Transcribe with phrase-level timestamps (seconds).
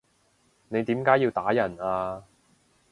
[0.69, 2.23] 你點解要打人啊？